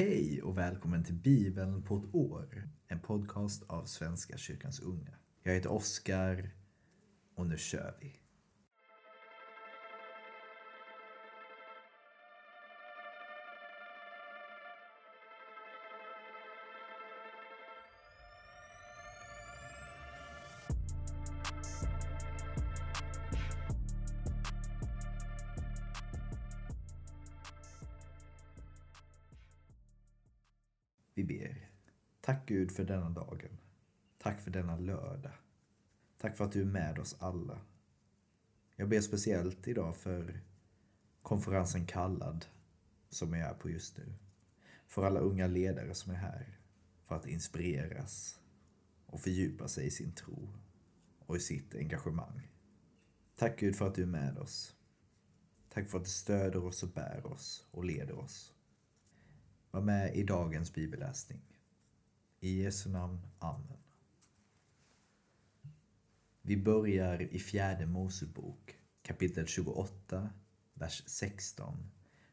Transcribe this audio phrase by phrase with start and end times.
[0.00, 2.68] Hej och välkommen till Bibeln på ett år.
[2.88, 5.14] En podcast av Svenska kyrkans unga.
[5.42, 6.50] Jag heter Oskar
[7.34, 8.19] och nu kör vi.
[31.20, 31.70] Vi ber.
[32.20, 33.58] Tack Gud för denna dagen.
[34.18, 35.32] Tack för denna lördag.
[36.18, 37.60] Tack för att du är med oss alla.
[38.76, 40.40] Jag ber speciellt idag för
[41.22, 42.46] konferensen Kallad
[43.08, 44.14] som jag är på just nu.
[44.86, 46.58] För alla unga ledare som är här
[47.06, 48.40] för att inspireras
[49.06, 50.48] och fördjupa sig i sin tro
[51.18, 52.48] och i sitt engagemang.
[53.36, 54.76] Tack Gud för att du är med oss.
[55.68, 58.54] Tack för att du stöder oss och bär oss och leder oss.
[59.70, 61.40] Var med i dagens bibelläsning.
[62.40, 63.26] I Jesu namn.
[63.38, 63.78] Amen.
[66.42, 70.30] Vi börjar i fjärde Mosebok kapitel 28,
[70.74, 71.90] vers 16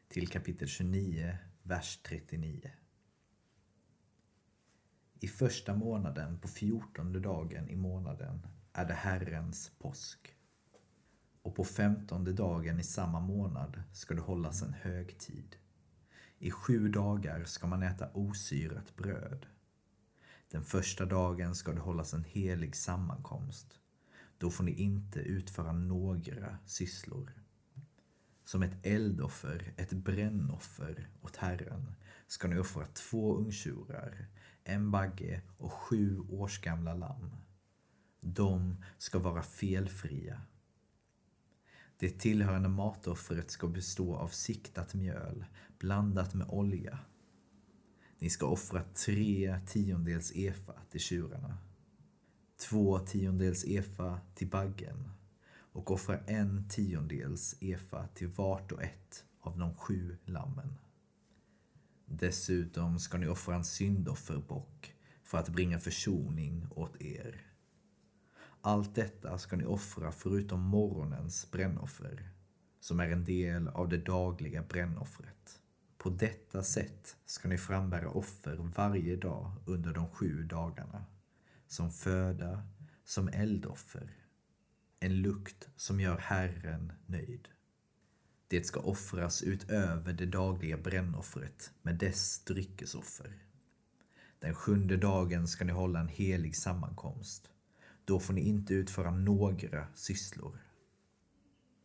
[0.08, 2.70] till kapitel 29, vers 39.
[5.20, 10.34] I första månaden på fjortonde dagen i månaden är det Herrens påsk.
[11.42, 15.56] Och på femtonde dagen i samma månad ska det hållas en högtid.
[16.38, 19.46] I sju dagar ska man äta osyrat bröd.
[20.50, 23.80] Den första dagen ska det hållas en helig sammankomst.
[24.38, 27.32] Då får ni inte utföra några sysslor.
[28.44, 31.94] Som ett eldoffer, ett brännoffer åt Herren
[32.26, 34.26] ska ni offra två ungtjurar,
[34.64, 37.36] en bagge och sju årsgamla lamm.
[38.20, 40.40] De ska vara felfria.
[42.00, 45.44] Det tillhörande matoffret ska bestå av siktat mjöl
[45.78, 46.98] blandat med olja.
[48.18, 51.58] Ni ska offra tre tiondels efa till tjurarna,
[52.68, 55.10] två tiondels efa till baggen
[55.72, 60.74] och offra en tiondels efa till vart och ett av de sju lammen.
[62.06, 67.47] Dessutom ska ni offra en syndofferbock för att bringa försoning åt er.
[68.60, 72.30] Allt detta ska ni offra förutom morgonens brännoffer,
[72.80, 75.60] som är en del av det dagliga brännoffret.
[75.98, 81.04] På detta sätt ska ni frambära offer varje dag under de sju dagarna,
[81.66, 82.62] som föda,
[83.04, 84.10] som eldoffer,
[85.00, 87.48] en lukt som gör Herren nöjd.
[88.48, 93.32] Det ska offras utöver det dagliga brännoffret med dess dryckesoffer.
[94.38, 97.50] Den sjunde dagen ska ni hålla en helig sammankomst.
[98.08, 100.58] Då får ni inte utföra några sysslor.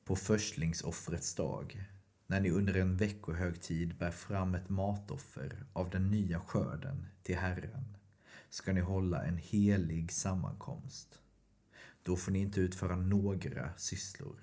[0.05, 1.85] På förstlingsoffrets dag,
[2.27, 7.97] när ni under en veckohögtid bär fram ett matoffer av den nya skörden till Herren,
[8.49, 11.19] ska ni hålla en helig sammankomst.
[12.03, 14.39] Då får ni inte utföra några sysslor.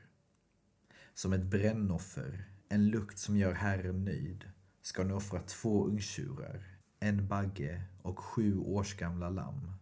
[1.15, 4.45] Som ett brännoffer, en lukt som gör Herren nöjd,
[4.83, 9.80] ska ni offra två ungtjurar, en bagge och sju årsgamla lamm.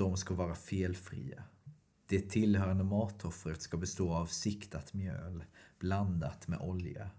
[0.00, 1.44] De ska vara felfria.
[2.06, 5.44] Det tillhörande matoffret ska bestå av siktat mjöl
[5.78, 7.10] blandat med olja.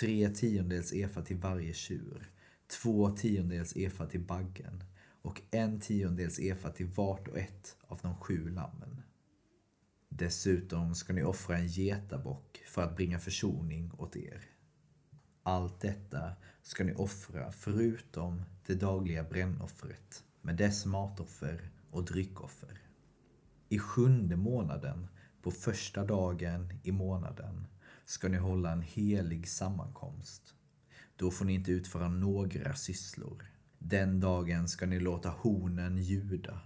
[0.00, 2.30] Tre tiondels efa till varje tjur,
[2.66, 4.84] två tiondels efa till baggen
[5.22, 9.02] och en tiondels efa till vart och ett av de sju lammen.
[10.08, 14.44] Dessutom ska ni offra en getabock för att bringa försoning åt er.
[15.42, 16.32] Allt detta
[16.62, 22.78] ska ni offra förutom det dagliga brännoffret med dess matoffer och dryckoffer.
[23.68, 25.08] I sjunde månaden,
[25.42, 27.66] på första dagen i månaden,
[28.04, 30.54] ska ni hålla en helig sammankomst.
[31.16, 33.46] Då får ni inte utföra några sysslor.
[33.78, 36.60] Den dagen ska ni låta hornen ljuda.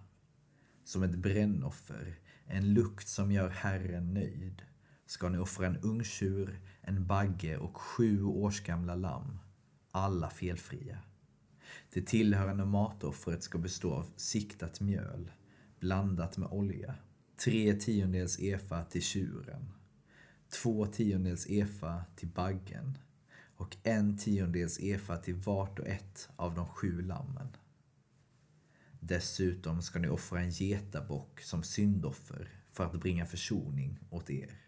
[0.84, 4.62] Som ett brännoffer, en lukt som gör Herren nöjd,
[5.06, 9.38] ska ni offra en ungtjur, en bagge och sju års gamla lamm,
[9.90, 10.98] alla felfria.
[11.92, 15.30] Det tillhörande matoffret ska bestå av siktat mjöl,
[15.80, 16.94] blandat med olja,
[17.36, 19.72] tre tiondels efa till tjuren,
[20.62, 22.98] två tiondels efa till baggen
[23.56, 27.48] och en tiondels efa till vart och ett av de sju lammen.
[29.00, 34.60] Dessutom ska ni offra en getabock som syndoffer för att bringa försoning åt er.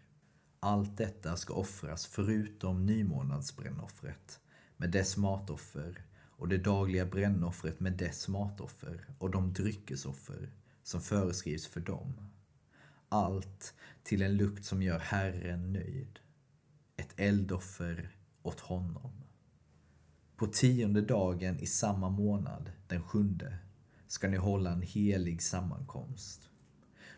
[0.59, 4.39] Allt detta ska offras förutom nymånadsbrännoffret
[4.77, 6.05] med dess matoffer
[6.41, 10.49] och det dagliga brännoffret med dess matoffer och de dryckesoffer
[10.83, 12.13] som föreskrivs för dem.
[13.09, 13.73] Allt
[14.03, 16.19] till en lukt som gör Herren nöjd.
[16.97, 19.11] Ett eldoffer åt honom.
[20.35, 23.57] På tionde dagen i samma månad, den sjunde,
[24.07, 26.49] ska ni hålla en helig sammankomst.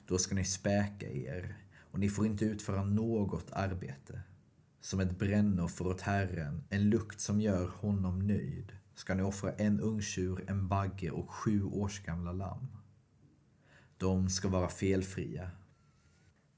[0.07, 1.57] Då ska ni späka er
[1.91, 4.21] och ni får inte utföra något arbete.
[4.81, 9.79] Som ett brännoffer åt Herren, en lukt som gör honom nöjd, ska ni offra en
[9.79, 12.67] ungtjur, en bagge och sju årsgamla lamm.
[13.97, 15.51] De ska vara felfria.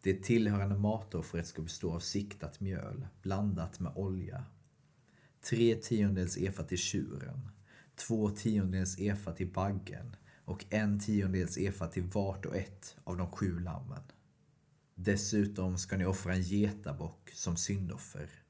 [0.01, 4.45] Det tillhörande matoffret ska bestå av siktat mjöl blandat med olja.
[5.41, 7.49] Tre tiondels efa till tjuren,
[7.95, 10.15] två tiondels efa till baggen
[10.45, 14.03] och en tiondels efa till vart och ett av de sju lammen.
[14.95, 18.44] Dessutom ska ni offra en getabock som syndoffer.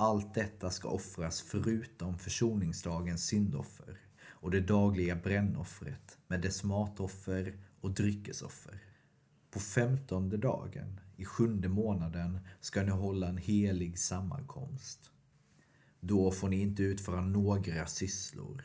[0.00, 7.90] Allt detta ska offras förutom försoningsdagens syndoffer och det dagliga brännoffret med dess matoffer och
[7.90, 8.82] dryckesoffer.
[9.50, 15.10] På femtonde dagen i sjunde månaden ska ni hålla en helig sammankomst.
[16.00, 18.64] Då får ni inte utföra några sysslor.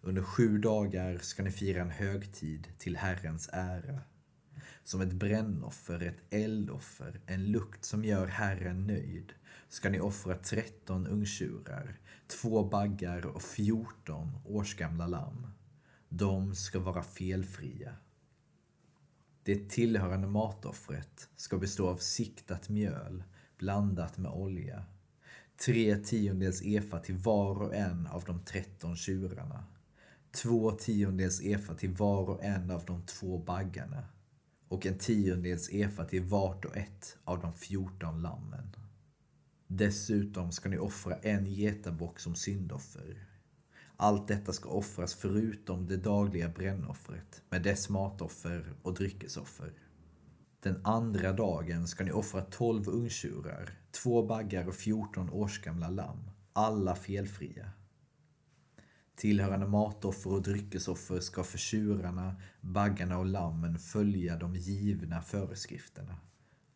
[0.00, 4.00] Under sju dagar ska ni fira en högtid till Herrens ära.
[4.86, 9.32] Som ett brännoffer, ett eldoffer, en lukt som gör Herren nöjd
[9.68, 15.46] ska ni offra tretton ungtjurar, två baggar och fjorton årsgamla lamm.
[16.08, 17.96] De ska vara felfria.
[19.42, 23.24] Det tillhörande matoffret ska bestå av siktat mjöl
[23.58, 24.84] blandat med olja.
[25.64, 29.64] Tre tiondels efa till var och en av de tretton tjurarna.
[30.30, 34.04] Två tiondels efa till var och en av de två baggarna.
[34.68, 38.76] Och en tiondels efa till vart och ett av de fjorton lammen.
[39.66, 43.26] Dessutom ska ni offra en getabock som syndoffer.
[43.96, 49.72] Allt detta ska offras förutom det dagliga brännoffret med dess matoffer och dryckesoffer.
[50.60, 56.94] Den andra dagen ska ni offra tolv ungtjurar, två baggar och fjorton årsgamla lamm, alla
[56.94, 57.70] felfria.
[59.16, 66.16] Tillhörande matoffer och dryckesoffer ska för tjurarna, baggarna och lammen följa de givna föreskrifterna.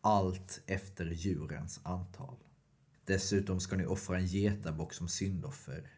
[0.01, 2.35] Allt efter djurens antal.
[3.05, 5.91] Dessutom ska ni offra en getabock som syndoffer.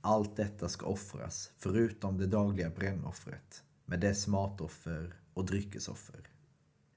[0.00, 6.20] Allt detta ska offras, förutom det dagliga brännoffret, med dess matoffer och dryckesoffer.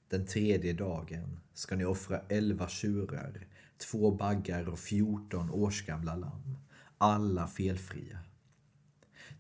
[0.10, 3.48] Den tredje dagen ska ni offra elva tjurar,
[3.78, 6.58] två baggar och fjorton årsgamla lamm,
[6.98, 8.20] alla felfria.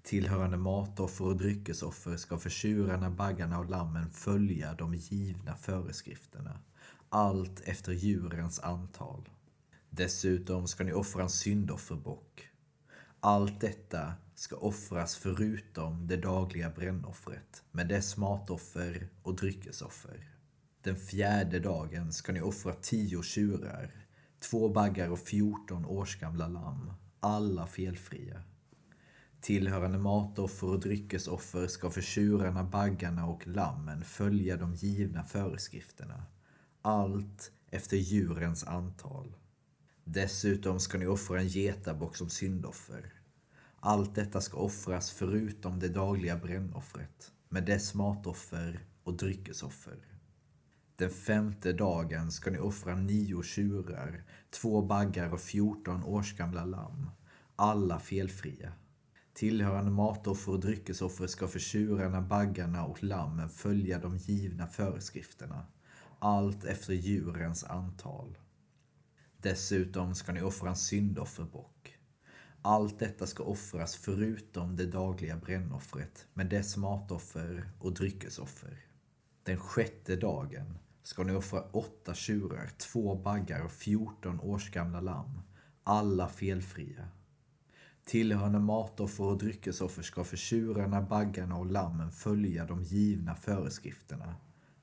[0.07, 6.59] Tillhörande matoffer och dryckesoffer ska för tjurarna, baggarna och lammen följa de givna föreskrifterna,
[7.09, 9.29] allt efter djurens antal.
[9.89, 12.49] Dessutom ska ni offra en syndofferbock.
[13.19, 20.29] Allt detta ska offras förutom det dagliga brännoffret med dess matoffer och dryckesoffer.
[20.81, 23.91] Den fjärde dagen ska ni offra tio tjurar,
[24.39, 28.43] två baggar och fjorton årsgamla lamm, alla felfria.
[29.41, 36.23] Tillhörande matoffer och dryckesoffer ska för tjurarna, baggarna och lammen följa de givna föreskrifterna.
[36.81, 39.35] Allt efter djurens antal.
[40.03, 43.13] Dessutom ska ni offra en getabock som syndoffer.
[43.79, 49.97] Allt detta ska offras förutom det dagliga brännoffret med dess matoffer och dryckesoffer.
[50.95, 57.09] Den femte dagen ska ni offra nio tjurar, två baggar och fjorton årsgamla lamm,
[57.55, 58.73] alla felfria.
[59.37, 65.65] Tillhörande matoffer och dryckesoffer ska för tjurarna, baggarna och lammen följa de givna föreskrifterna,
[66.19, 68.37] allt efter djurens antal.
[69.37, 71.97] Dessutom ska ni offra en syndofferbock.
[72.61, 78.85] Allt detta ska offras förutom det dagliga brännoffret med dess matoffer och dryckesoffer.
[79.43, 85.41] Den sjätte dagen ska ni offra åtta tjurar, två baggar och fjorton årsgamla lamm,
[85.83, 87.07] alla felfria.
[88.07, 94.35] Tillhörande matoffer och dryckesoffer ska för tjurarna, baggarna och lammen följa de givna föreskrifterna,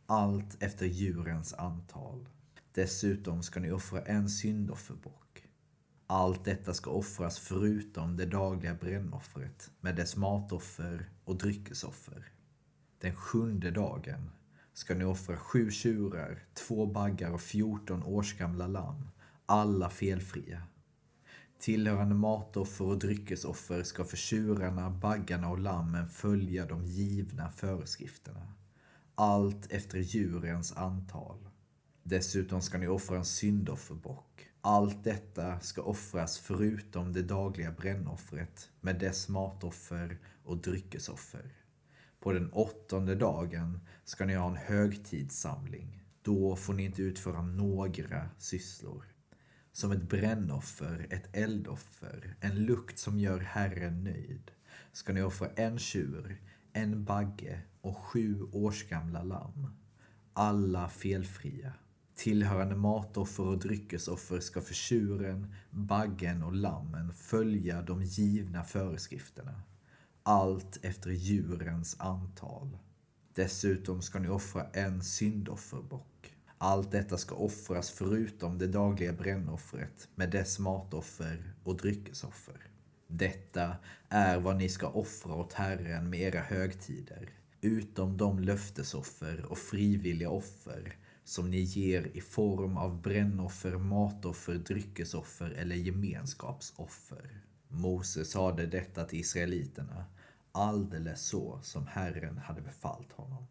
[0.06, 2.28] allt efter djurens antal.
[2.72, 5.44] Dessutom ska ni offra en syndofferbock.
[6.06, 12.28] Allt detta ska offras förutom det dagliga brännoffret med dess matoffer och dryckesoffer.
[12.98, 14.30] Den sjunde dagen
[14.72, 19.08] ska ni offra sju tjurar, två baggar och fjorton årsgamla lamm,
[19.46, 20.62] alla felfria.
[21.58, 28.52] Tillhörande matoffer och dryckesoffer ska för tjurarna, baggarna och lammen följa de givna föreskrifterna.
[29.14, 31.48] Allt efter djurens antal.
[32.02, 34.48] Dessutom ska ni offra en syndofferbock.
[34.60, 41.54] Allt detta ska offras förutom det dagliga brännoffret med dess matoffer och dryckesoffer.
[42.20, 46.04] På den åttonde dagen ska ni ha en högtidssamling.
[46.22, 49.13] Då får ni inte utföra några sysslor.
[49.76, 54.50] Som ett brännoffer, ett eldoffer, en lukt som gör Herren nöjd,
[54.92, 56.40] ska ni offra en tjur,
[56.72, 59.66] en bagge och sju årsgamla lamm.
[60.32, 61.72] Alla felfria.
[62.14, 69.62] Tillhörande matoffer och dryckesoffer ska för tjuren, baggen och lammen följa de givna föreskrifterna.
[70.22, 72.78] Allt efter djurens antal.
[73.34, 76.13] Dessutom ska ni offra en syndofferbock.
[76.64, 82.56] Allt detta ska offras förutom det dagliga brännoffret med dess matoffer och dryckesoffer.
[83.06, 83.76] Detta
[84.08, 87.30] är vad ni ska offra åt Herren med era högtider,
[87.60, 95.50] utom de löftesoffer och frivilliga offer som ni ger i form av brännoffer, matoffer, dryckesoffer
[95.50, 97.40] eller gemenskapsoffer.
[97.68, 100.04] Mose sade detta till israeliterna,
[100.52, 103.46] alldeles så som Herren hade befallt honom.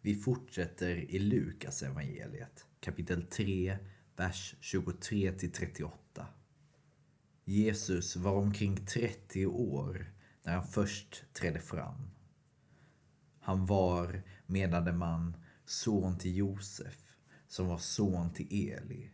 [0.00, 3.78] Vi fortsätter i Lukas evangeliet, kapitel 3,
[4.16, 5.90] vers 23-38
[7.44, 10.12] Jesus var omkring 30 år
[10.42, 12.10] när han först trädde fram.
[13.40, 17.08] Han var, menade man, son till Josef,
[17.46, 19.10] som var son till Eli,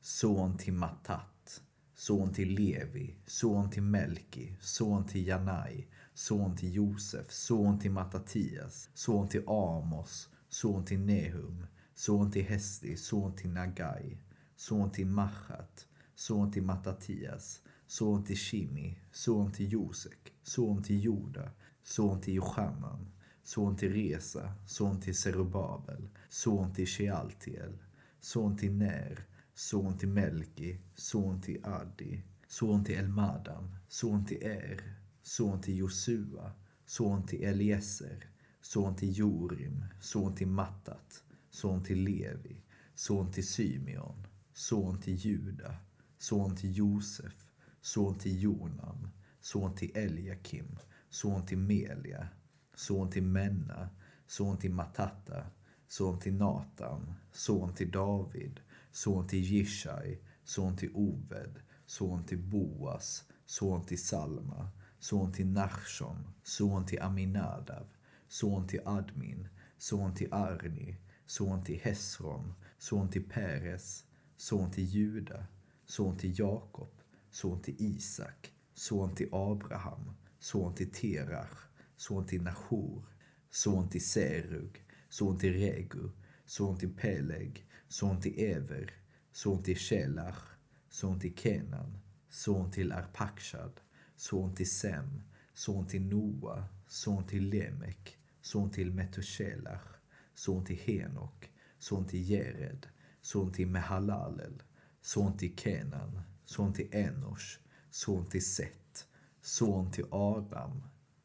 [0.00, 1.62] son till Mattat,
[1.94, 8.90] son till Levi, son till Melki, son till Janai, son till Josef, son till Mattatias,
[8.94, 14.18] son till Amos, son till Nehum, son till Hesti, son till Nagai,
[14.56, 21.50] son till Machat, son till Mattatias, son till Shimi, son till Josek, son till Joda,
[21.82, 27.78] son till Jochanan, son till Resa, son till Zerubabel, son till Shealtiel,
[28.20, 35.03] son till Ner, son till Melki, son till Adi, son till Elmadam, son till Er,
[35.24, 36.52] son till Josua,
[36.86, 42.62] son till Eliezer, son till Jorim, son till Mattat, son till Levi,
[42.94, 45.76] son till Symeon, son till Juda,
[46.18, 47.50] son till Josef,
[47.80, 49.08] son till Jonan,
[49.40, 50.78] son till Eliakim,
[51.10, 52.28] son till Melia,
[52.74, 53.88] son till Menna,
[54.26, 55.46] son till Matata,
[55.88, 58.60] son till Natan, son till David,
[58.92, 61.54] son till Jishai, son till Oved,
[61.86, 64.70] son till Boas, son till Salma,
[65.04, 67.86] son till Nachshon, son till Aminadav,
[68.28, 70.96] son till Admin, son till Arni,
[71.26, 74.04] son till Hesron, son till Peres,
[74.36, 75.46] son till Juda,
[75.86, 76.88] son till Jakob,
[77.30, 83.02] son till Isak, son till Abraham, son till Terach, son till Nahor,
[83.50, 86.10] son till Serug, son till Regu,
[86.46, 88.90] son till Peleg, son till Ever,
[89.32, 90.56] son till Shelach,
[90.88, 93.80] son till Kenan, son till Arpakshad,
[94.16, 100.00] son till Sem, son till Noa, son till Lemek, son till Metushelach,
[100.34, 102.86] son till Henok, son till Jered,
[103.20, 104.62] son till Mehalalel,
[105.00, 107.58] son till Kenan, son till Enosh,
[107.90, 109.06] son till Set,
[109.40, 110.82] son till Adam,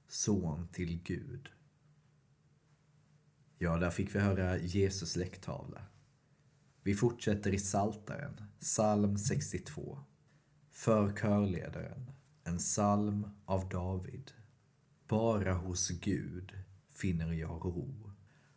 [0.07, 1.49] son till Gud.
[3.57, 5.81] Ja, där fick vi höra Jesus läcktavla.
[6.83, 9.99] Vi fortsätter i Saltaren, psalm 62.
[10.71, 12.11] För körledaren,
[12.49, 14.31] en psalm av David.
[15.07, 16.53] Bara hos Gud
[16.93, 18.11] finner jag ro.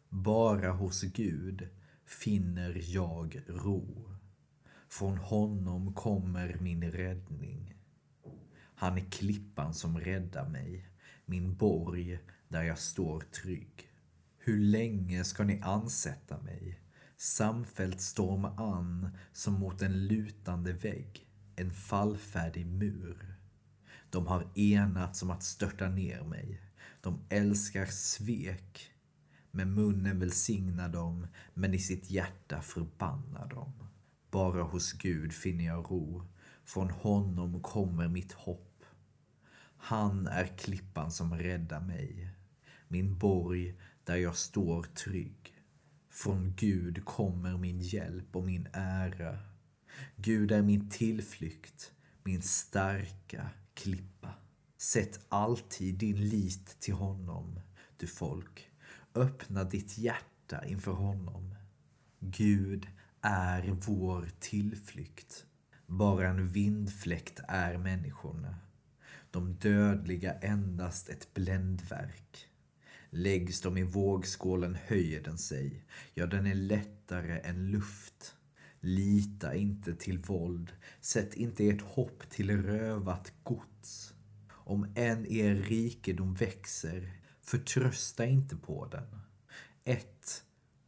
[0.08, 1.68] Bara hos Gud
[2.06, 4.10] finner jag ro.
[4.88, 7.74] Från honom kommer min räddning.
[8.74, 10.88] Han är klippan som räddar mig,
[11.26, 12.18] min borg
[12.48, 13.92] där jag står trygg.
[14.38, 16.80] Hur länge ska ni ansätta mig?
[17.16, 23.41] Samfällt storma an som mot en lutande vägg, en fallfärdig mur.
[24.12, 26.60] De har enats om att störta ner mig.
[27.00, 28.90] De älskar svek.
[29.50, 33.72] Med munnen välsignar de, men i sitt hjärta förbannar de.
[34.30, 36.22] Bara hos Gud finner jag ro.
[36.64, 38.84] Från honom kommer mitt hopp.
[39.76, 42.30] Han är klippan som räddar mig.
[42.88, 45.54] Min borg där jag står trygg.
[46.10, 49.38] Från Gud kommer min hjälp och min ära.
[50.16, 51.92] Gud är min tillflykt,
[52.22, 54.34] min starka klippa.
[54.78, 57.60] Sätt alltid din lit till honom,
[57.96, 58.70] du folk.
[59.14, 61.54] Öppna ditt hjärta inför honom.
[62.18, 62.86] Gud
[63.20, 65.46] är vår tillflykt.
[65.86, 68.56] Bara en vindfläkt är människorna.
[69.30, 72.48] De dödliga endast ett bländverk.
[73.10, 75.84] Läggs de i vågskålen höjer den sig.
[76.14, 78.36] Ja, den är lättare än luft.
[78.84, 80.72] Lita inte till våld.
[81.00, 84.14] Sätt inte ert hopp till rövat gods.
[84.50, 87.12] Om än er rikedom växer,
[87.42, 89.20] förtrösta inte på den.
[89.84, 90.44] Ett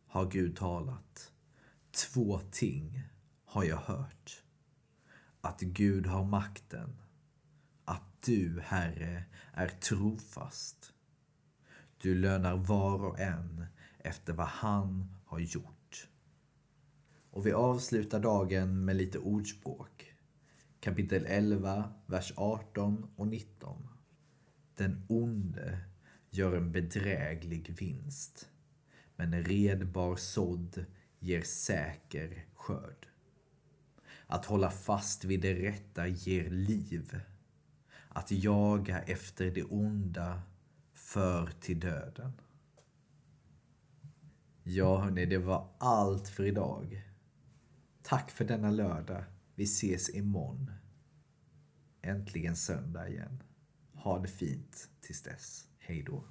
[0.07, 1.33] har Gud talat.
[1.91, 3.03] Två ting
[3.45, 4.43] har jag hört.
[5.41, 6.97] att Gud har makten,
[7.85, 10.93] att du, Herre, är trofast.
[11.99, 13.67] Du lönar var och en
[13.99, 15.84] efter vad han har gjort.
[17.35, 20.15] Och vi avslutar dagen med lite ordspråk.
[20.81, 23.89] Kapitel 11, vers 18 och 19.
[24.77, 25.79] Den onde
[26.31, 28.49] gör en bedräglig vinst,
[29.17, 30.85] men en redbar sådd
[31.19, 33.09] ger säker skörd.
[34.27, 37.21] Att hålla fast vid det rätta ger liv.
[38.09, 40.43] Att jaga efter det onda
[40.93, 42.33] för till döden.
[44.63, 47.14] Ja, hörni, det var allt för idag.
[48.15, 49.25] Tack för denna lördag.
[49.55, 50.71] Vi ses imorgon.
[52.03, 53.43] Äntligen söndag igen.
[53.93, 55.69] Ha det fint tills dess.
[55.79, 56.25] Hej då.